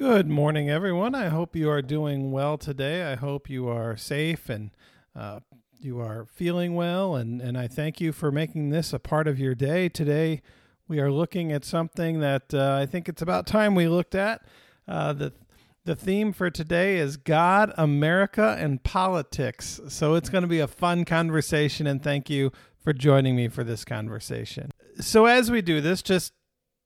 [0.00, 1.14] Good morning, everyone.
[1.14, 3.12] I hope you are doing well today.
[3.12, 4.70] I hope you are safe and
[5.14, 5.40] uh,
[5.78, 7.16] you are feeling well.
[7.16, 9.90] And, and I thank you for making this a part of your day.
[9.90, 10.40] Today,
[10.88, 14.40] we are looking at something that uh, I think it's about time we looked at.
[14.88, 15.34] Uh, the,
[15.84, 19.80] the theme for today is God, America, and politics.
[19.90, 21.86] So it's going to be a fun conversation.
[21.86, 24.70] And thank you for joining me for this conversation.
[24.98, 26.32] So, as we do this, just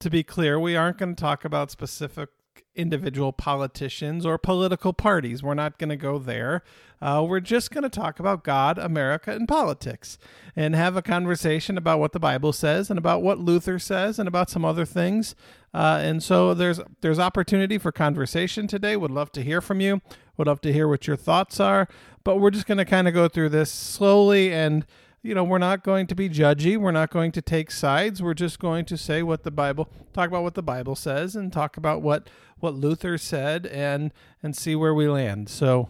[0.00, 2.30] to be clear, we aren't going to talk about specific
[2.76, 5.42] individual politicians or political parties.
[5.42, 6.62] We're not going to go there.
[7.00, 10.18] Uh, we're just going to talk about God, America, and politics
[10.56, 14.26] and have a conversation about what the Bible says and about what Luther says and
[14.26, 15.34] about some other things.
[15.72, 18.96] Uh, and so there's there's opportunity for conversation today.
[18.96, 20.00] Would love to hear from you.
[20.36, 21.88] Would love to hear what your thoughts are.
[22.22, 24.86] But we're just going to kind of go through this slowly and
[25.24, 26.76] you know, we're not going to be judgy.
[26.76, 28.22] We're not going to take sides.
[28.22, 31.50] We're just going to say what the Bible, talk about what the Bible says, and
[31.50, 32.28] talk about what
[32.60, 35.48] what Luther said, and and see where we land.
[35.48, 35.88] So,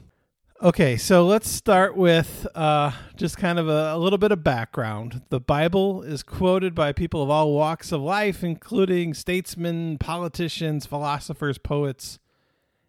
[0.63, 5.23] okay, so let's start with uh, just kind of a, a little bit of background.
[5.31, 11.59] The Bible is quoted by people of all walks of life, including statesmen, politicians, philosophers,
[11.59, 12.21] poets,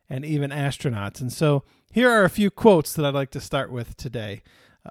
[0.07, 1.21] and even astronauts.
[1.21, 4.43] And so, here are a few quotes that I'd like to start with today.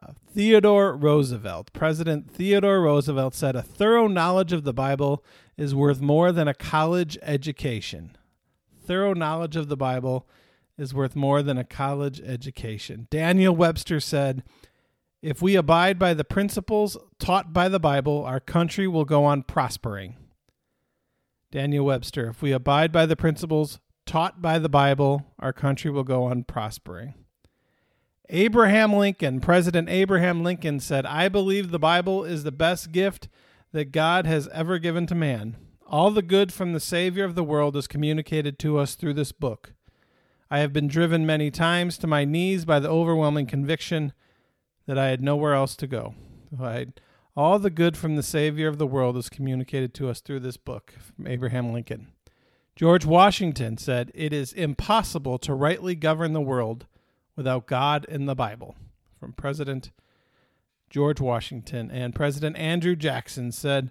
[0.02, 5.24] Uh, Theodore Roosevelt, President Theodore Roosevelt said, A thorough knowledge of the Bible
[5.56, 8.16] is worth more than a college education.
[8.84, 10.28] Thorough knowledge of the Bible
[10.76, 13.06] is worth more than a college education.
[13.10, 14.42] Daniel Webster said,
[15.22, 19.42] If we abide by the principles taught by the Bible, our country will go on
[19.44, 20.16] prospering.
[21.52, 26.02] Daniel Webster, if we abide by the principles taught by the Bible, our country will
[26.02, 27.14] go on prospering.
[28.30, 33.28] Abraham Lincoln, President Abraham Lincoln said, I believe the Bible is the best gift
[33.72, 35.56] that God has ever given to man.
[35.86, 39.32] All the good from the Savior of the world is communicated to us through this
[39.32, 39.74] book.
[40.50, 44.14] I have been driven many times to my knees by the overwhelming conviction
[44.86, 46.14] that I had nowhere else to go.
[47.36, 50.56] all the good from the Savior of the world is communicated to us through this
[50.56, 52.08] book from Abraham Lincoln.
[52.74, 56.86] George Washington said, It is impossible to rightly govern the world
[57.36, 58.76] without God in the Bible.
[59.18, 59.90] From President
[60.90, 63.90] George Washington and President Andrew Jackson said,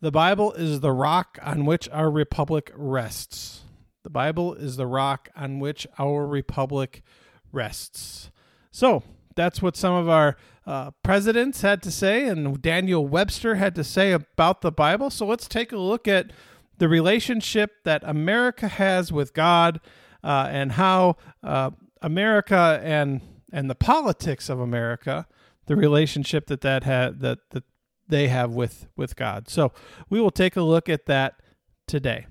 [0.00, 3.62] The Bible is the rock on which our republic rests.
[4.04, 7.02] The Bible is the rock on which our republic
[7.50, 8.30] rests.
[8.70, 9.02] So,
[9.34, 13.84] that's what some of our uh, presidents had to say, and Daniel Webster had to
[13.84, 15.10] say about the Bible.
[15.10, 16.30] So, let's take a look at
[16.78, 19.80] the relationship that America has with God
[20.22, 21.70] uh, and how uh,
[22.06, 23.20] America and
[23.52, 25.26] and the politics of America,
[25.66, 27.64] the relationship that that had that that
[28.08, 29.48] they have with with God.
[29.50, 29.72] So
[30.08, 31.42] we will take a look at that
[31.88, 32.26] today.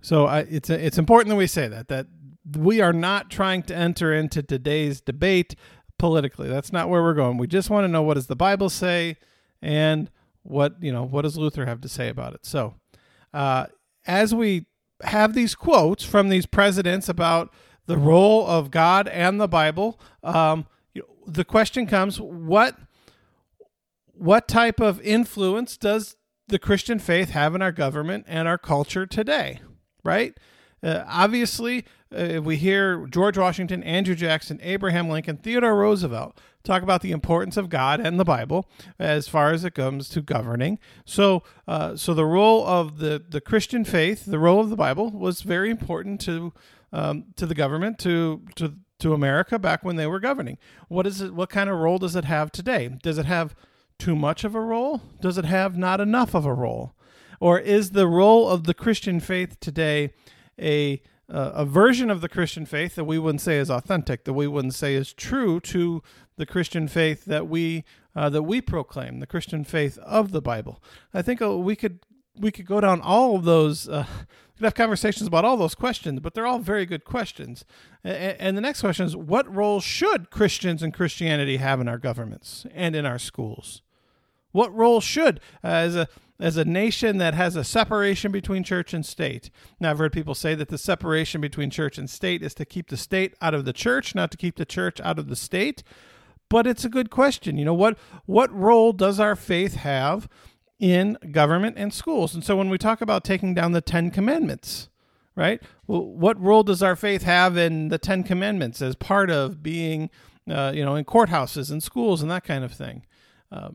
[0.00, 2.06] So I, it's it's important that we say that that
[2.56, 5.56] we are not trying to enter into today's debate
[5.98, 6.48] politically.
[6.48, 7.36] That's not where we're going.
[7.36, 9.16] We just want to know what does the Bible say
[9.60, 10.08] and
[10.44, 12.46] what you know what does Luther have to say about it.
[12.46, 12.74] So
[13.34, 13.66] uh,
[14.06, 14.66] as we
[15.02, 17.52] have these quotes from these presidents about
[17.86, 20.66] the role of God and the Bible, um,
[21.26, 22.76] the question comes: what
[24.12, 26.16] what type of influence does
[26.48, 29.60] the Christian faith have in our government and our culture today?
[30.04, 30.38] Right?
[30.82, 37.00] Uh, obviously, uh, we hear George Washington, Andrew Jackson, Abraham Lincoln, Theodore Roosevelt talk about
[37.00, 38.68] the importance of God and the Bible
[38.98, 40.78] as far as it comes to governing.
[41.04, 45.10] So, uh, so the role of the the Christian faith, the role of the Bible,
[45.10, 46.52] was very important to
[46.96, 50.56] um, to the government, to to to America back when they were governing.
[50.88, 51.34] What is it?
[51.34, 52.88] What kind of role does it have today?
[53.02, 53.54] Does it have
[53.98, 55.02] too much of a role?
[55.20, 56.94] Does it have not enough of a role?
[57.38, 60.14] Or is the role of the Christian faith today
[60.58, 64.32] a uh, a version of the Christian faith that we wouldn't say is authentic, that
[64.32, 66.02] we wouldn't say is true to
[66.36, 70.82] the Christian faith that we uh, that we proclaim, the Christian faith of the Bible.
[71.12, 71.98] I think uh, we could
[72.38, 73.88] we could go down all of those.
[73.88, 77.64] Uh, we could have conversations about all those questions, but they're all very good questions.
[78.02, 81.98] And, and the next question is, what role should Christians and Christianity have in our
[81.98, 83.82] governments and in our schools?
[84.52, 88.92] What role should, uh, as a as a nation that has a separation between church
[88.92, 89.50] and state.
[89.80, 92.88] Now, I've heard people say that the separation between church and state is to keep
[92.88, 95.82] the state out of the church, not to keep the church out of the state.
[96.48, 97.58] But it's a good question.
[97.58, 97.98] You know what?
[98.26, 100.28] What role does our faith have
[100.78, 102.34] in government and schools.
[102.34, 104.88] And so when we talk about taking down the Ten Commandments,
[105.34, 105.62] right?
[105.86, 110.10] Well, what role does our faith have in the Ten Commandments as part of being,
[110.50, 113.06] uh, you know, in courthouses and schools and that kind of thing?
[113.50, 113.70] Uh,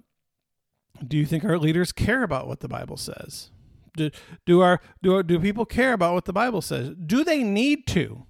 [1.07, 3.49] do you think our leaders care about what the Bible says?
[3.97, 4.09] Do,
[4.45, 6.91] do our do our, do people care about what the Bible says?
[7.05, 8.25] Do they need to?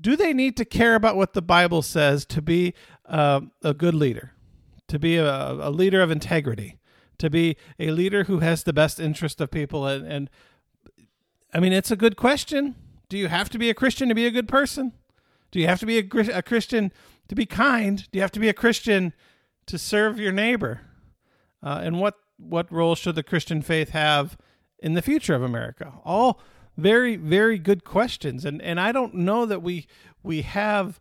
[0.00, 2.74] do they need to care about what the Bible says to be
[3.06, 4.32] uh, a good leader,
[4.88, 6.78] to be a, a, leader of integrity,
[7.20, 9.86] to be a leader who has the best interest of people?
[9.86, 10.30] And, and
[11.54, 12.74] I mean, it's a good question.
[13.08, 14.92] Do you have to be a Christian to be a good person?
[15.50, 16.92] Do you have to be a, a Christian
[17.28, 17.98] to be kind?
[18.10, 19.12] Do you have to be a Christian
[19.66, 20.82] to serve your neighbor?
[21.62, 24.38] Uh, and what what role should the Christian faith have
[24.78, 25.92] in the future of America?
[26.04, 26.40] All
[26.76, 29.86] very very good questions, and and I don't know that we
[30.22, 31.00] we have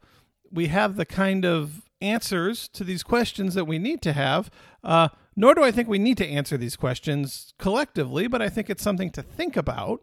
[0.51, 4.49] we have the kind of answers to these questions that we need to have.
[4.83, 8.69] Uh, nor do I think we need to answer these questions collectively, but I think
[8.69, 10.01] it's something to think about.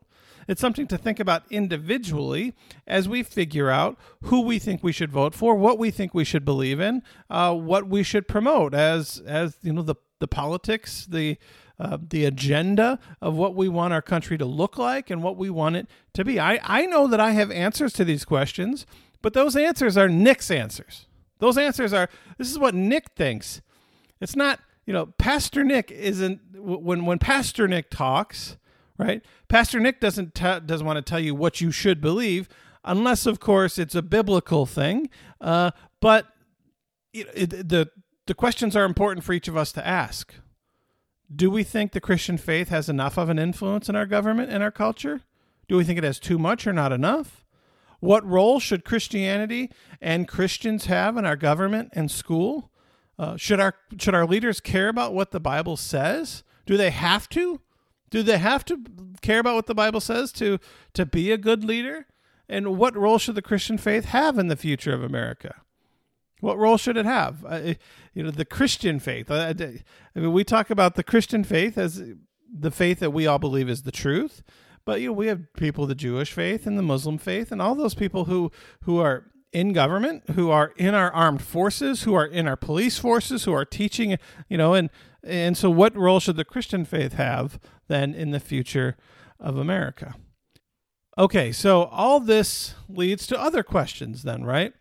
[0.48, 2.54] It's something to think about individually
[2.86, 6.24] as we figure out who we think we should vote for, what we think we
[6.24, 11.06] should believe in, uh, what we should promote as as you know the the politics,
[11.06, 11.36] the
[11.78, 15.50] uh, the agenda of what we want our country to look like and what we
[15.50, 16.40] want it to be.
[16.40, 18.86] I, I know that I have answers to these questions,
[19.26, 21.06] but those answers are Nick's answers.
[21.40, 22.08] Those answers are
[22.38, 23.60] this is what Nick thinks.
[24.20, 28.56] It's not, you know, Pastor Nick isn't when when Pastor Nick talks,
[28.96, 29.24] right?
[29.48, 32.48] Pastor Nick doesn't t- doesn't want to tell you what you should believe,
[32.84, 35.10] unless of course it's a biblical thing.
[35.40, 36.28] Uh, but
[37.12, 37.90] it, it, the
[38.28, 40.34] the questions are important for each of us to ask.
[41.34, 44.62] Do we think the Christian faith has enough of an influence in our government and
[44.62, 45.22] our culture?
[45.66, 47.42] Do we think it has too much or not enough?
[48.06, 49.68] What role should Christianity
[50.00, 52.70] and Christians have in our government and school?
[53.18, 56.44] Uh, should our should our leaders care about what the Bible says?
[56.66, 57.60] Do they have to?
[58.10, 58.78] Do they have to
[59.22, 60.60] care about what the Bible says to
[60.94, 62.06] to be a good leader?
[62.48, 65.62] And what role should the Christian faith have in the future of America?
[66.38, 67.44] What role should it have?
[67.44, 67.74] Uh,
[68.14, 69.32] you know, the Christian faith.
[69.32, 69.82] Uh, I
[70.14, 72.00] mean, we talk about the Christian faith as
[72.48, 74.44] the faith that we all believe is the truth,
[74.86, 77.60] but you know, we have people of the Jewish faith and the Muslim faith, and
[77.60, 78.50] all those people who
[78.84, 82.98] who are in government, who are in our armed forces, who are in our police
[82.98, 84.16] forces, who are teaching.
[84.48, 84.88] You know, and
[85.22, 88.96] and so, what role should the Christian faith have then in the future
[89.38, 90.14] of America?
[91.18, 94.72] Okay, so all this leads to other questions, then, right?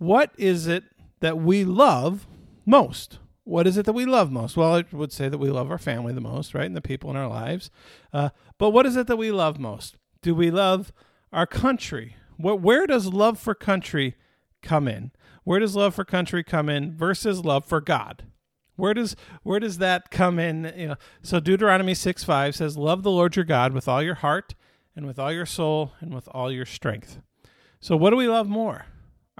[0.00, 0.82] what is it
[1.20, 2.26] that we love
[2.66, 3.18] most?
[3.44, 4.56] What is it that we love most?
[4.56, 6.66] Well, I would say that we love our family the most, right?
[6.66, 7.70] And the people in our lives.
[8.12, 9.96] Uh, but what is it that we love most?
[10.22, 10.92] Do we love
[11.32, 12.16] our country?
[12.36, 14.16] What, where does love for country
[14.62, 15.12] come in?
[15.44, 18.24] Where does love for country come in versus love for God?
[18.76, 20.72] Where does where does that come in?
[20.76, 24.14] You know, so Deuteronomy six five says, "Love the Lord your God with all your
[24.14, 24.54] heart
[24.96, 27.20] and with all your soul and with all your strength."
[27.78, 28.86] So, what do we love more?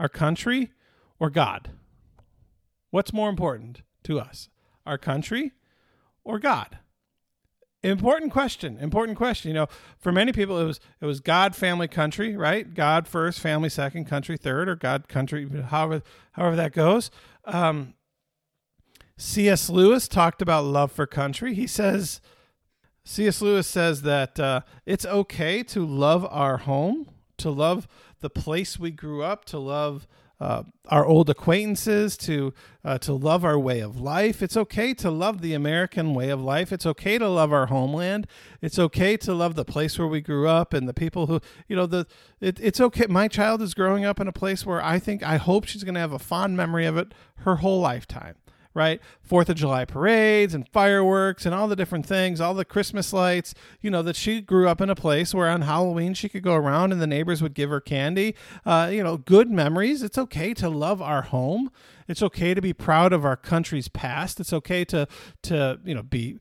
[0.01, 0.73] our country
[1.21, 1.71] or God?
[2.91, 4.49] What's more important to us,
[4.87, 5.53] our country
[6.25, 6.79] or God?
[7.83, 8.77] Important question.
[8.79, 9.49] Important question.
[9.49, 9.67] You know,
[9.99, 12.73] for many people, it was it was God, family, country, right?
[12.75, 16.03] God first, family second, country third, or God, country, however
[16.33, 17.11] however that goes.
[17.45, 17.95] Um,
[19.17, 19.71] C.S.
[19.71, 21.55] Lewis talked about love for country.
[21.55, 22.21] He says,
[23.05, 23.41] C.S.
[23.41, 27.89] Lewis says that uh, it's okay to love our home, to love
[28.21, 30.07] the place we grew up, to love
[30.41, 32.55] uh, our old acquaintances, to
[32.85, 34.43] uh, to love our way of life.
[34.43, 36.73] It's okay to love the American way of life.
[36.73, 38.27] It's okay to love our homeland.
[38.63, 41.77] It's okay to love the place where we grew up and the people who you
[41.77, 42.07] know the.
[42.41, 43.07] It, it's okay.
[43.07, 45.95] My child is growing up in a place where I think I hope she's going
[45.95, 48.37] to have a fond memory of it her whole lifetime
[48.75, 49.01] right?
[49.23, 53.55] Fourth of July parades and fireworks and all the different things, all the Christmas lights.
[53.81, 56.55] You know, that she grew up in a place where on Halloween she could go
[56.55, 58.35] around and the neighbors would give her candy.
[58.65, 60.03] Uh, you know, good memories.
[60.03, 61.71] It's okay to love our home.
[62.09, 64.41] It's okay to be proud of our country's past.
[64.41, 65.07] It's okay to
[65.43, 66.41] to you know be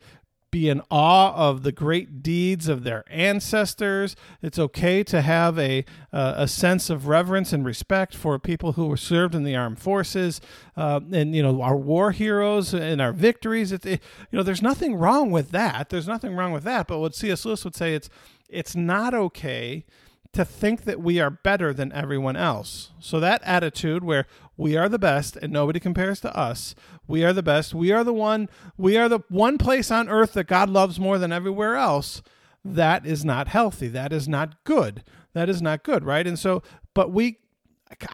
[0.51, 4.15] be in awe of the great deeds of their ancestors.
[4.41, 8.87] It's okay to have a uh, a sense of reverence and respect for people who
[8.87, 10.41] were served in the armed forces,
[10.75, 13.71] uh, and you know our war heroes and our victories.
[13.71, 14.01] It, it,
[14.31, 15.89] you know, there's nothing wrong with that.
[15.89, 16.87] There's nothing wrong with that.
[16.87, 17.45] But what C.S.
[17.45, 18.09] Lewis would say, it's
[18.49, 19.85] it's not okay
[20.33, 22.91] to think that we are better than everyone else.
[22.99, 24.25] So that attitude where
[24.57, 26.75] we are the best and nobody compares to us,
[27.07, 30.33] we are the best, we are the one, we are the one place on earth
[30.33, 32.21] that God loves more than everywhere else,
[32.63, 33.87] that is not healthy.
[33.87, 35.03] That is not good.
[35.33, 36.27] That is not good, right?
[36.27, 36.61] And so
[36.93, 37.37] but we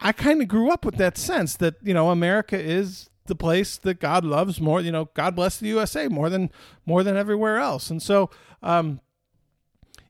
[0.00, 3.76] I kind of grew up with that sense that, you know, America is the place
[3.78, 6.50] that God loves more, you know, God bless the USA more than
[6.86, 7.90] more than everywhere else.
[7.90, 8.30] And so
[8.62, 9.00] um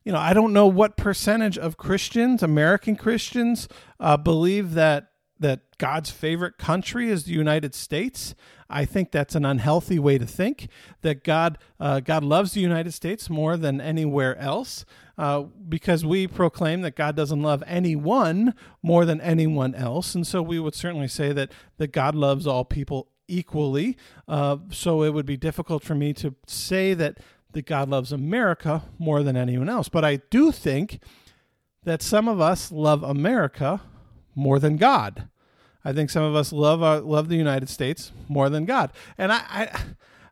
[0.07, 3.67] you know, I don't know what percentage of Christians, American Christians,
[3.99, 8.33] uh, believe that that God's favorite country is the United States.
[8.69, 10.69] I think that's an unhealthy way to think.
[11.01, 14.85] That God uh, God loves the United States more than anywhere else,
[15.17, 20.41] uh, because we proclaim that God doesn't love anyone more than anyone else, and so
[20.41, 23.97] we would certainly say that that God loves all people equally.
[24.25, 27.17] Uh, so it would be difficult for me to say that
[27.53, 29.89] that God loves America more than anyone else.
[29.89, 30.99] But I do think
[31.83, 33.81] that some of us love America
[34.35, 35.29] more than God.
[35.83, 38.91] I think some of us love our, love the United States more than God.
[39.17, 39.79] And I, I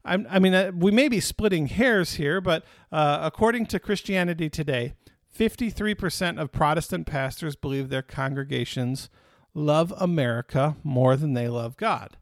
[0.06, 4.50] I, I mean, uh, we may be splitting hairs here, but uh, according to Christianity
[4.50, 4.94] Today,
[5.38, 9.10] 53% of Protestant pastors believe their congregations
[9.54, 12.18] love America more than they love God.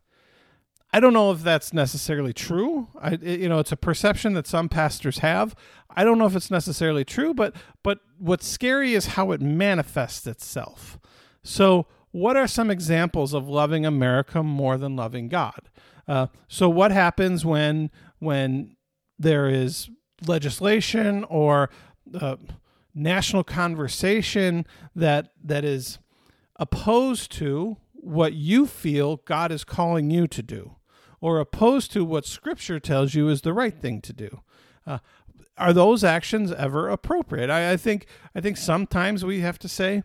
[0.95, 2.87] I don't know if that's necessarily true.
[3.01, 5.55] I, you know, it's a perception that some pastors have.
[5.89, 10.27] I don't know if it's necessarily true, but but what's scary is how it manifests
[10.27, 10.99] itself.
[11.41, 15.69] So, what are some examples of loving America more than loving God?
[16.07, 18.75] Uh, so, what happens when when
[19.17, 19.89] there is
[20.27, 21.71] legislation or
[22.13, 22.35] uh,
[22.93, 25.97] national conversation that that is
[26.57, 30.75] opposed to what you feel God is calling you to do?
[31.23, 34.41] Or opposed to what Scripture tells you is the right thing to do.
[34.85, 34.97] Uh,
[35.57, 37.49] are those actions ever appropriate?
[37.49, 40.03] I, I, think I think sometimes we have to say,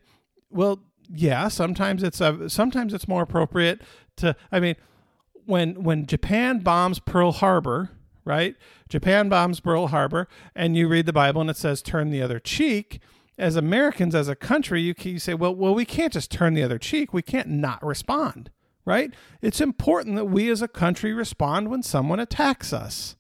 [0.49, 0.79] well,
[1.13, 1.49] yeah.
[1.49, 3.81] Sometimes it's uh, sometimes it's more appropriate
[4.19, 4.37] to.
[4.53, 4.77] I mean,
[5.45, 7.91] when when Japan bombs Pearl Harbor,
[8.25, 8.55] right?
[8.89, 12.39] Japan bombs Pearl Harbor, and you read the Bible and it says turn the other
[12.39, 13.01] cheek.
[13.37, 16.63] As Americans, as a country, you, you say, well, well, we can't just turn the
[16.63, 17.13] other cheek.
[17.13, 18.51] We can't not respond
[18.89, 19.13] right?
[19.43, 23.17] It's important that we as a country respond when someone attacks us.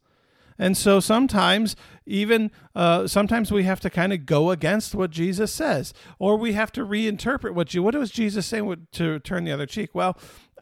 [0.58, 5.52] And so sometimes, even uh, sometimes we have to kind of go against what Jesus
[5.52, 7.82] says, or we have to reinterpret what you.
[7.82, 9.90] What was Jesus saying to turn the other cheek?
[9.94, 10.18] Well,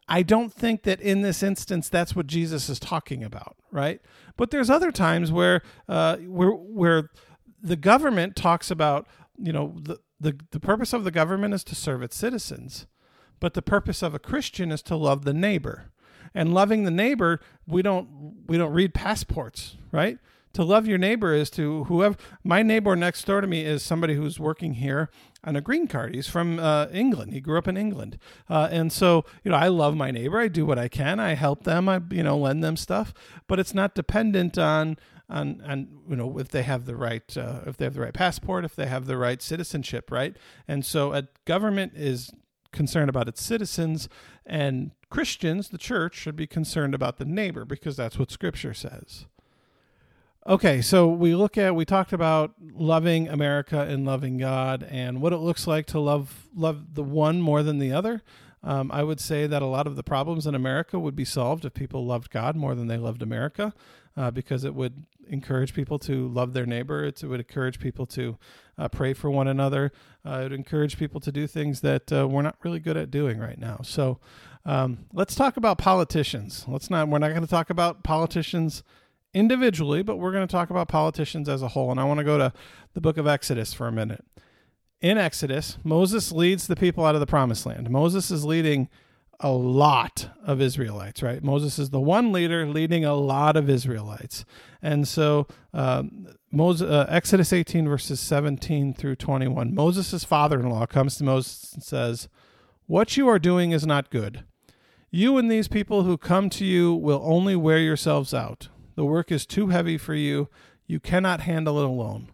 [0.09, 4.01] I don't think that in this instance that's what Jesus is talking about, right?
[4.37, 7.11] But there's other times where uh, where where
[7.63, 9.07] the government talks about,
[9.39, 12.89] you know, the, the the purpose of the government is to serve its citizens.
[13.41, 15.91] But the purpose of a Christian is to love the neighbor.
[16.35, 20.19] And loving the neighbor, we don't we don't read passports, right?
[20.53, 24.15] To love your neighbor is to whoever my neighbor next door to me is somebody
[24.15, 25.11] who's working here
[25.45, 26.15] on a green card.
[26.15, 27.33] He's from uh, England.
[27.33, 30.39] He grew up in England, uh, and so you know I love my neighbor.
[30.39, 31.21] I do what I can.
[31.21, 31.89] I help them.
[31.91, 33.13] I you know lend them stuff,
[33.47, 34.97] but it's not dependent on
[35.29, 38.15] on on you know if they have the right uh, if they have the right
[38.15, 40.37] passport, if they have the right citizenship, right?
[40.67, 42.31] And so a government is
[42.77, 44.09] concerned about its citizens,
[44.45, 49.27] and Christians, the church, should be concerned about the neighbor because that's what Scripture says.
[50.47, 55.33] Okay, so we look at we talked about loving America and loving God and what
[55.33, 58.23] it looks like to love love the one more than the other.
[58.67, 61.65] Um, I would say that a lot of the problems in America would be solved
[61.65, 63.73] if people loved God more than they loved America,
[64.17, 67.05] uh, because it would encourage people to love their neighbor.
[67.05, 68.37] It would encourage people to
[68.77, 69.93] uh, pray for one another.
[70.27, 73.09] Uh, it would encourage people to do things that uh, we're not really good at
[73.09, 73.81] doing right now.
[73.85, 74.19] So
[74.65, 76.65] um, let's talk about politicians.
[76.67, 77.09] Let's not.
[77.09, 78.83] We're not going to talk about politicians
[79.33, 81.93] individually, but we're going to talk about politicians as a whole.
[81.93, 82.53] And I want to go to
[82.95, 84.25] the book of Exodus for a minute.
[85.01, 87.91] In Exodus, Moses leads the people out of the promised land.
[87.91, 88.89] Moses is leading
[89.41, 91.43] a lot of Israelites, right?
[91.45, 94.45] Moses is the one leader leading a lot of Israelites.
[94.81, 100.87] And so, um, Moses, uh, Exodus 18, verses 17 through 21, Moses' father in law
[100.87, 102.29] comes to Moses and says,
[102.87, 104.45] What you are doing is not good.
[105.11, 108.69] You and these people who come to you will only wear yourselves out.
[108.95, 110.49] The work is too heavy for you.
[110.87, 112.31] You cannot handle it alone.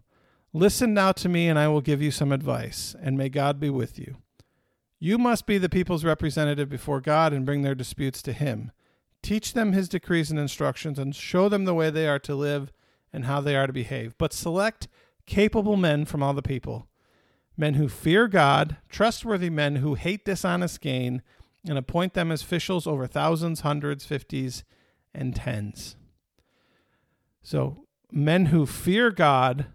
[0.55, 3.71] Listen now to me, and I will give you some advice, and may God be
[3.71, 4.17] with you.
[4.99, 8.71] You must be the people's representative before God and bring their disputes to Him.
[9.23, 12.71] Teach them His decrees and instructions and show them the way they are to live
[13.13, 14.17] and how they are to behave.
[14.19, 14.89] But select
[15.27, 16.87] capable men from all the people,
[17.57, 21.23] men who fear God, trustworthy men who hate dishonest gain,
[21.67, 24.65] and appoint them as officials over thousands, hundreds, fifties,
[25.15, 25.97] and tens.
[27.43, 29.67] So, men who fear God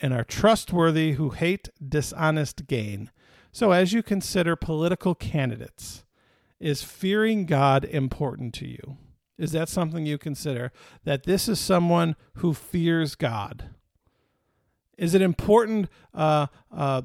[0.00, 3.10] and are trustworthy, who hate dishonest gain.
[3.52, 6.04] So, as you consider political candidates,
[6.60, 8.98] is fearing God important to you?
[9.38, 10.72] Is that something you consider?
[11.04, 13.70] That this is someone who fears God?
[14.96, 15.88] Is it important?
[16.14, 17.02] Uh, uh,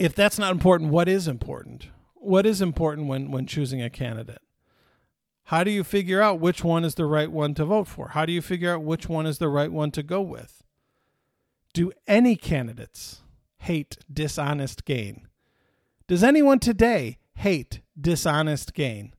[0.00, 1.88] if that's not important, what is important?
[2.14, 4.42] What is important when, when choosing a candidate?
[5.44, 8.08] How do you figure out which one is the right one to vote for?
[8.08, 10.62] How do you figure out which one is the right one to go with?
[11.72, 13.22] Do any candidates
[13.58, 15.28] hate dishonest gain?
[16.06, 19.12] Does anyone today hate dishonest gain.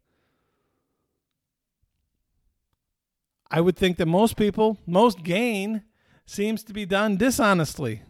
[3.52, 5.84] I would think that most people, most gain
[6.26, 8.02] seems to be done dishonestly,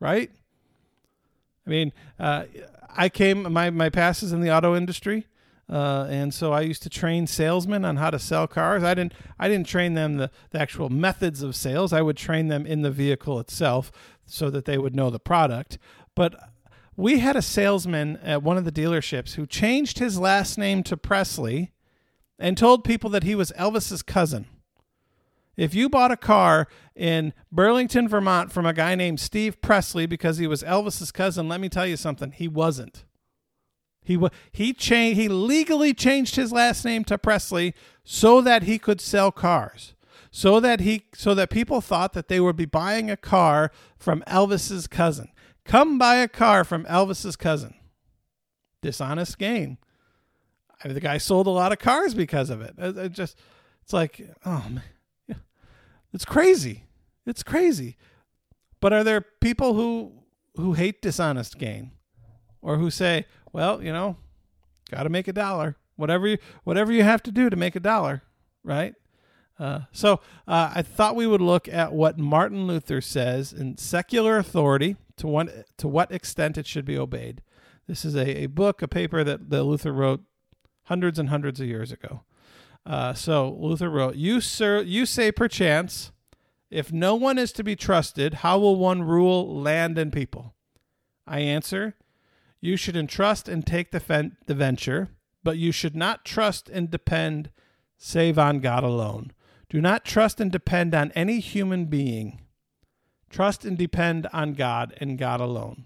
[0.00, 0.30] right?
[1.66, 2.44] I mean, uh,
[2.88, 5.26] I came my my past is in the auto industry,
[5.70, 8.82] uh, and so I used to train salesmen on how to sell cars.
[8.82, 11.92] I didn't I didn't train them the, the actual methods of sales.
[11.92, 13.92] I would train them in the vehicle itself
[14.26, 15.78] so that they would know the product.
[16.16, 16.34] But
[16.96, 20.96] we had a salesman at one of the dealerships who changed his last name to
[20.96, 21.72] Presley
[22.36, 24.46] and told people that he was Elvis's cousin.
[25.56, 30.38] If you bought a car in Burlington, Vermont from a guy named Steve Presley because
[30.38, 33.04] he was Elvis's cousin, let me tell you something, he wasn't.
[34.10, 34.18] He
[34.50, 39.30] he changed he legally changed his last name to Presley so that he could sell
[39.30, 39.94] cars.
[40.32, 44.24] So that he so that people thought that they would be buying a car from
[44.26, 45.28] Elvis's cousin.
[45.64, 47.74] Come buy a car from Elvis's cousin.
[48.82, 49.78] Dishonest gain.
[50.82, 52.74] I mean, the guy sold a lot of cars because of it.
[52.78, 53.38] It, it just
[53.80, 55.38] it's like, oh man.
[56.12, 56.82] It's crazy.
[57.26, 57.96] It's crazy.
[58.80, 60.14] But are there people who
[60.56, 61.92] who hate dishonest gain
[62.62, 64.16] or who say, well, you know,
[64.90, 65.76] got to make a dollar.
[65.96, 68.22] Whatever you whatever you have to do to make a dollar,
[68.64, 68.94] right?
[69.58, 70.14] Uh, so
[70.48, 75.26] uh, I thought we would look at what Martin Luther says in secular authority to
[75.26, 77.42] what to what extent it should be obeyed.
[77.86, 80.22] This is a, a book, a paper that, that Luther wrote
[80.84, 82.22] hundreds and hundreds of years ago.
[82.86, 86.10] Uh, so Luther wrote, "You sir, you say perchance,
[86.70, 90.54] if no one is to be trusted, how will one rule land and people?"
[91.26, 91.96] I answer,
[92.60, 95.08] you should entrust and take the, fen- the venture,
[95.42, 97.50] but you should not trust and depend
[97.96, 99.32] save on God alone.
[99.68, 102.40] Do not trust and depend on any human being.
[103.28, 105.84] Trust and depend on God and God alone.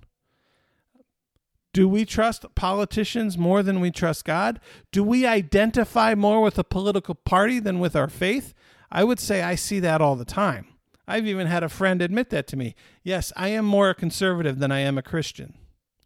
[1.74, 4.60] Do we trust politicians more than we trust God?
[4.92, 8.54] Do we identify more with a political party than with our faith?
[8.92, 10.68] I would say I see that all the time.
[11.06, 12.76] I've even had a friend admit that to me.
[13.02, 15.58] Yes, I am more a conservative than I am a Christian.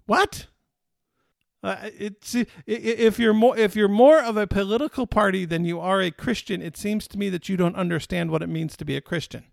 [0.07, 0.47] What?
[1.63, 2.37] Uh, it's
[2.67, 6.63] if you're more if you're more of a political party than you are a Christian,
[6.63, 9.45] it seems to me that you don't understand what it means to be a Christian.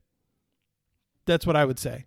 [1.26, 2.06] That's what I would say.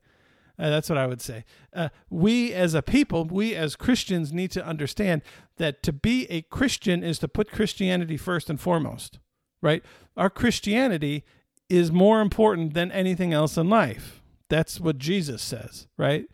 [0.57, 1.45] Uh, that's what I would say.
[1.73, 5.23] Uh, we as a people, we as Christians, need to understand
[5.57, 9.19] that to be a Christian is to put Christianity first and foremost.
[9.61, 9.85] Right?
[10.17, 11.25] Our Christianity
[11.69, 14.23] is more important than anything else in life.
[14.49, 15.89] That's what Jesus says.
[15.97, 16.27] Right?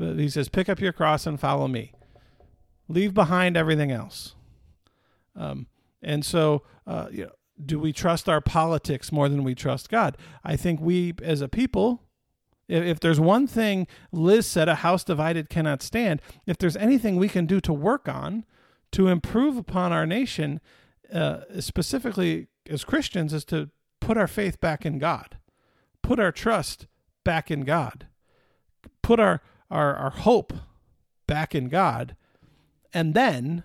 [0.00, 1.92] Uh, he says, "Pick up your cross and follow me."
[2.92, 4.34] Leave behind everything else.
[5.34, 5.66] Um,
[6.02, 7.30] and so, uh, you know,
[7.64, 10.16] do we trust our politics more than we trust God?
[10.44, 12.02] I think we, as a people,
[12.68, 16.20] if, if there's one thing Liz said, a house divided cannot stand.
[16.46, 18.44] If there's anything we can do to work on
[18.92, 20.60] to improve upon our nation,
[21.12, 25.38] uh, specifically as Christians, is to put our faith back in God,
[26.02, 26.86] put our trust
[27.24, 28.06] back in God,
[29.02, 29.40] put our
[29.72, 30.52] our, our hope
[31.26, 32.14] back in God
[32.92, 33.64] and then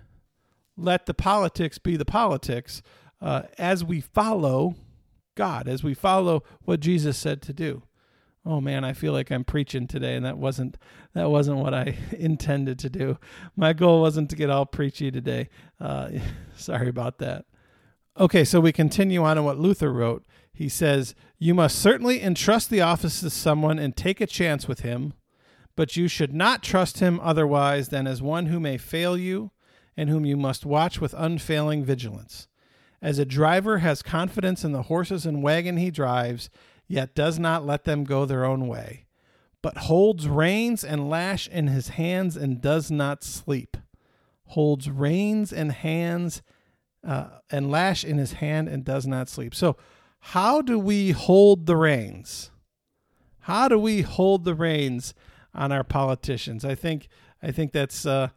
[0.76, 2.82] let the politics be the politics
[3.22, 4.76] uh, as we follow
[5.36, 7.84] God, as we follow what Jesus said to do.
[8.46, 10.78] Oh man, I feel like I'm preaching today, and that wasn't
[11.14, 13.18] that wasn't what I intended to do.
[13.56, 15.50] My goal wasn't to get all preachy today.
[15.82, 16.12] Uh,
[16.56, 17.46] sorry about that.
[18.18, 20.26] Okay, so we continue on in what Luther wrote.
[20.54, 24.80] He says, "You must certainly entrust the office to someone and take a chance with
[24.80, 25.14] him."
[25.78, 29.52] But you should not trust him otherwise than as one who may fail you
[29.96, 32.48] and whom you must watch with unfailing vigilance.
[33.00, 36.50] As a driver has confidence in the horses and wagon he drives,
[36.88, 39.06] yet does not let them go their own way,
[39.62, 43.78] but holds reins and lash in his hands and does not sleep.
[44.46, 46.42] Holds reins and hands
[47.08, 49.54] uh, and lash in his hand and does not sleep.
[49.54, 49.78] So,
[50.20, 52.50] how do we hold the reins?
[53.42, 55.14] How do we hold the reins
[55.58, 56.64] on our politicians?
[56.64, 57.08] I think
[57.42, 58.30] I think that's uh,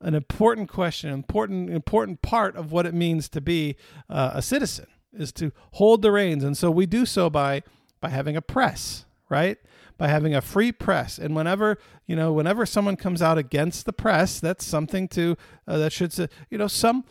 [0.00, 3.76] an important question, important important part of what it means to be
[4.08, 7.62] uh, a citizen is to hold the reins, and so we do so by
[8.00, 9.58] by having a press, right?
[9.98, 13.92] By having a free press, and whenever you know, whenever someone comes out against the
[13.92, 15.36] press, that's something to
[15.66, 16.14] uh, that should
[16.50, 17.04] you know some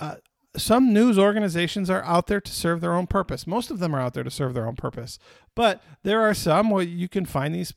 [0.00, 0.16] uh,
[0.56, 3.46] some news organizations are out there to serve their own purpose.
[3.46, 5.18] Most of them are out there to serve their own purpose,
[5.54, 7.72] but there are some where you can find these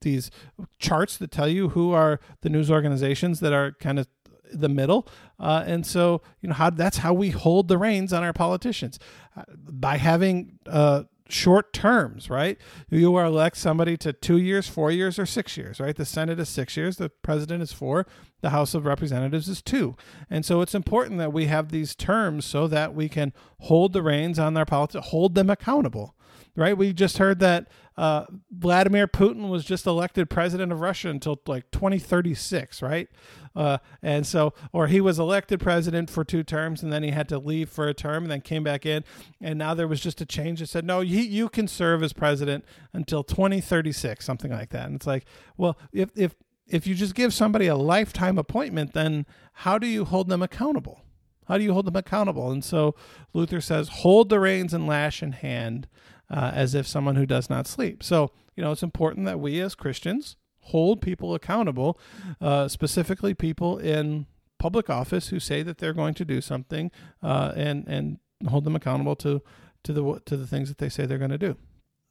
[0.00, 0.30] these
[0.78, 4.08] charts that tell you who are the news organizations that are kind of
[4.52, 5.06] the middle,
[5.38, 8.98] uh, and so you know how that's how we hold the reins on our politicians.
[9.36, 12.58] Uh, by having uh, short terms, right?
[12.90, 15.96] You are elect somebody to two years, four years, or six years, right?
[15.96, 18.06] The Senate is six years, the president is four,
[18.40, 19.96] the House of Representatives is two.
[20.30, 24.02] And so it's important that we have these terms so that we can hold the
[24.02, 26.14] reins on their politics, hold them accountable
[26.58, 26.76] right?
[26.76, 31.68] We just heard that uh, Vladimir Putin was just elected president of Russia until like
[31.72, 33.08] 2036, right?
[33.56, 37.28] Uh, and so, or he was elected president for two terms and then he had
[37.28, 39.02] to leave for a term and then came back in.
[39.40, 42.12] And now there was just a change that said, no, you, you can serve as
[42.12, 44.86] president until 2036, something like that.
[44.86, 45.24] And it's like,
[45.56, 46.36] well, if, if,
[46.68, 51.00] if you just give somebody a lifetime appointment, then how do you hold them accountable?
[51.48, 52.52] How do you hold them accountable?
[52.52, 52.94] And so
[53.32, 55.88] Luther says, hold the reins and lash in hand
[56.30, 58.02] uh, as if someone who does not sleep.
[58.02, 61.98] So, you know, it's important that we as Christians hold people accountable,
[62.40, 64.26] uh, specifically people in
[64.58, 66.90] public office who say that they're going to do something,
[67.22, 69.42] uh, and and hold them accountable to
[69.84, 71.56] to the to the things that they say they're going to do.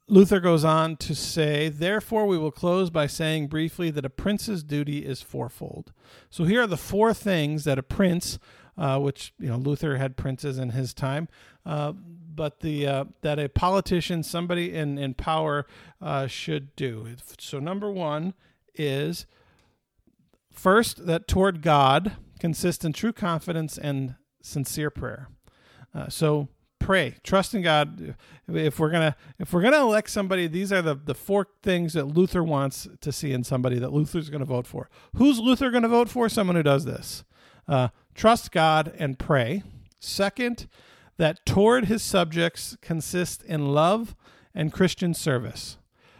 [0.09, 4.63] Luther goes on to say, therefore, we will close by saying briefly that a prince's
[4.63, 5.91] duty is fourfold.
[6.29, 8.39] So here are the four things that a prince,
[8.77, 11.27] uh, which you know Luther had princes in his time,
[11.65, 11.91] uh,
[12.37, 15.67] but the uh, that a politician, somebody in in power,
[16.01, 17.07] uh, should do.
[17.39, 18.33] So number one
[18.75, 19.25] is
[20.49, 25.27] first that toward God consists in true confidence and sincere prayer.
[25.93, 26.47] Uh, so
[26.79, 28.15] pray, trust in God.
[28.47, 32.05] If we're gonna if we're gonna elect somebody, these are the the four things that
[32.05, 34.89] Luther wants to see in somebody that Luther's going to vote for.
[35.15, 36.29] Who's Luther going to vote for?
[36.29, 37.23] Someone who does this.
[37.67, 39.63] Uh, trust God and pray.
[39.99, 40.67] Second,
[41.17, 44.15] that toward his subjects consist in love
[44.53, 45.77] and Christian service.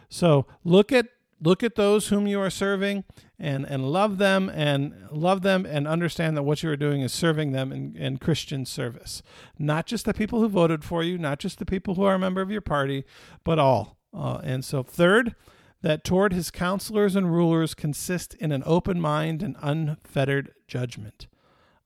[0.08, 1.06] So look at
[1.40, 3.04] look at those whom you are serving
[3.38, 7.12] and and love them and love them and understand that what you are doing is
[7.12, 9.22] serving them in, in Christian service.
[9.58, 12.18] Not just the people who voted for you, not just the people who are a
[12.18, 13.04] member of your party,
[13.44, 13.98] but all.
[14.12, 15.34] Uh, and so third,
[15.82, 21.28] that toward his counselors and rulers consist in an open mind and unfettered judgment.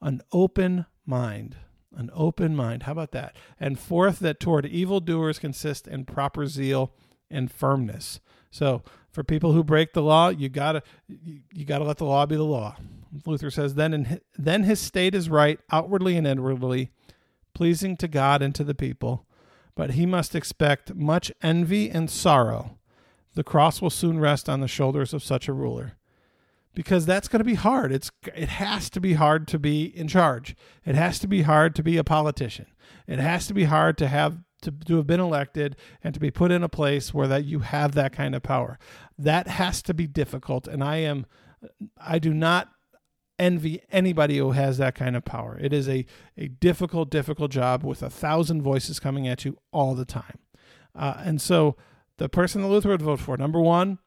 [0.01, 1.57] An open mind
[1.97, 2.85] an open mind.
[2.85, 3.37] How about that?
[3.61, 6.93] And fourth, that toward evildoers consist in proper zeal
[7.31, 8.21] and firmness.
[8.51, 12.27] So for people who break the law, you gotta you, you gotta let the law
[12.27, 12.77] be the law.
[13.27, 16.91] Luther says, then in, then his state is right outwardly and inwardly,
[17.55, 19.27] pleasing to God and to the people,
[19.75, 22.79] but he must expect much envy and sorrow.
[23.35, 25.95] The cross will soon rest on the shoulders of such a ruler
[26.75, 27.93] because that's going to be hard.
[27.93, 30.57] It's it has to be hard to be in charge.
[30.85, 32.67] It has to be hard to be a politician.
[33.07, 36.31] It has to be hard to have to, to have been elected and to be
[36.31, 38.79] put in a place where that you have that kind of power.
[39.19, 41.27] That has to be difficult and I am
[41.99, 42.69] I do not
[43.39, 45.59] envy anybody who has that kind of power.
[45.61, 46.07] It is a
[46.37, 50.39] a difficult difficult job with a thousand voices coming at you all the time.
[50.95, 51.77] Uh, and so
[52.19, 53.99] the person that Luther would vote for, number one,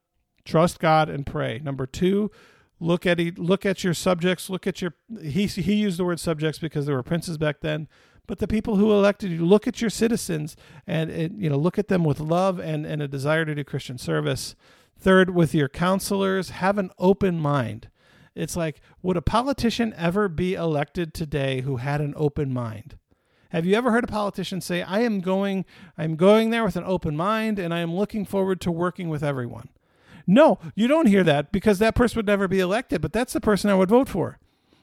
[0.46, 1.60] trust God and pray.
[1.64, 2.32] Number two,
[2.80, 6.60] look at look at your subjects look at your he he used the word subjects
[6.60, 7.88] because there were princes back then
[8.28, 10.56] but the people who elected you look at your citizens
[10.88, 13.64] and, and you know look at them with love and and a desire to do
[13.64, 14.56] christian service.
[14.98, 17.90] Third with your counselors have an open mind.
[18.34, 22.98] It's like would a politician ever be elected today who had an open mind?
[23.50, 25.64] Have you ever heard a politician say i am going
[25.98, 29.24] i'm going there with an open mind and i am looking forward to working with
[29.24, 29.70] everyone
[30.28, 33.42] no, you don't hear that because that person would never be elected, but that's the
[33.42, 34.40] person I would vote for.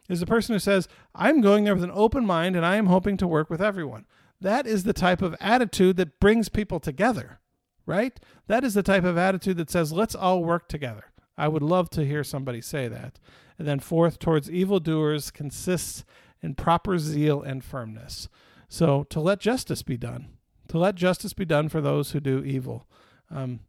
[0.09, 2.87] Is the person who says, I'm going there with an open mind and I am
[2.87, 4.05] hoping to work with everyone.
[4.41, 7.39] That is the type of attitude that brings people together,
[7.87, 8.19] right?
[8.49, 11.05] That is the type of attitude that says, let's all work together.
[11.39, 13.19] I would love to hear somebody say that.
[13.59, 16.05] And then, fourth, towards evildoers consists
[16.43, 18.29] in proper zeal and firmness.
[18.69, 20.31] So, to let justice be done,
[20.69, 22.87] to let justice be done for those who do evil.
[23.31, 23.61] Um,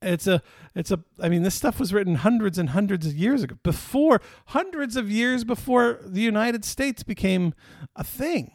[0.00, 0.42] it's a
[0.74, 4.20] it's a i mean this stuff was written hundreds and hundreds of years ago before
[4.46, 7.54] hundreds of years before the united states became
[7.96, 8.52] a thing.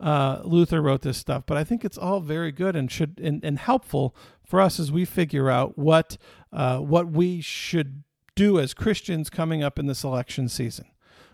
[0.00, 3.44] Uh, luther wrote this stuff but i think it's all very good and should and,
[3.44, 6.16] and helpful for us as we figure out what
[6.52, 8.04] uh, what we should
[8.36, 10.86] do as christians coming up in this election season.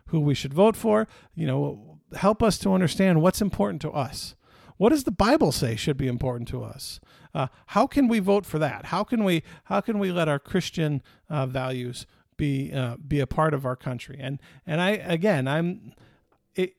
[0.09, 4.35] Who we should vote for you know help us to understand what's important to us
[4.77, 7.01] what does the bible say should be important to us
[7.35, 8.87] uh, how can we vote for that?
[8.87, 12.07] How can we how can we let our Christian uh, values
[12.37, 14.19] be uh, be a part of our country?
[14.21, 15.93] And and I again I'm
[16.55, 16.77] it,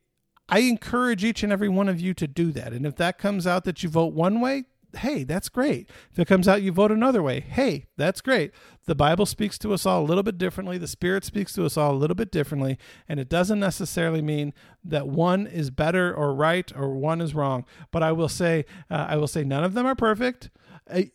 [0.47, 2.71] I encourage each and every one of you to do that.
[2.71, 4.63] And if that comes out that you vote one way,
[4.97, 5.89] hey, that's great.
[6.11, 8.51] If it comes out you vote another way, hey, that's great.
[8.85, 10.77] The Bible speaks to us all a little bit differently.
[10.77, 12.77] The Spirit speaks to us all a little bit differently.
[13.07, 14.53] And it doesn't necessarily mean
[14.83, 17.65] that one is better or right or one is wrong.
[17.91, 20.49] But I will say, uh, I will say none of them are perfect.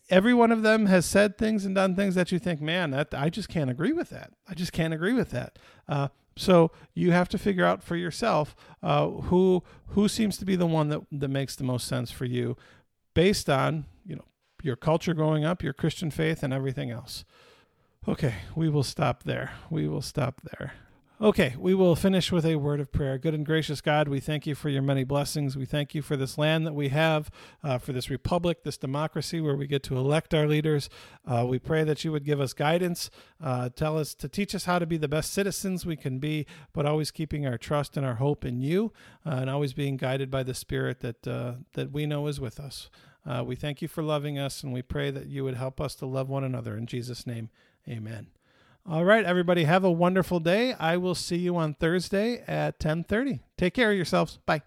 [0.09, 3.14] Every one of them has said things and done things that you think, man, that
[3.14, 4.33] I just can't agree with that.
[4.49, 5.61] I just can't agree with that.
[5.88, 10.57] Uh, so you have to figure out for yourself uh, who who seems to be
[10.57, 12.57] the one that, that makes the most sense for you,
[13.14, 14.25] based on you know
[14.62, 17.25] your culture growing up, your Christian faith, and everything else.
[18.09, 19.53] Okay, we will stop there.
[19.68, 20.73] We will stop there.
[21.22, 23.18] Okay, we will finish with a word of prayer.
[23.18, 25.54] Good and gracious God, we thank you for your many blessings.
[25.54, 27.30] We thank you for this land that we have,
[27.62, 30.88] uh, for this republic, this democracy where we get to elect our leaders.
[31.26, 34.64] Uh, we pray that you would give us guidance, uh, tell us to teach us
[34.64, 38.06] how to be the best citizens we can be, but always keeping our trust and
[38.06, 38.90] our hope in you,
[39.26, 42.59] uh, and always being guided by the Spirit that uh, that we know is with
[42.59, 42.88] us.
[43.26, 45.94] Uh, we thank you for loving us, and we pray that you would help us
[45.96, 46.78] to love one another.
[46.78, 47.50] In Jesus' name,
[47.87, 48.28] Amen.
[48.90, 50.72] All right, everybody, have a wonderful day.
[50.72, 53.38] I will see you on Thursday at 10:30.
[53.57, 54.40] Take care of yourselves.
[54.46, 54.62] Bye.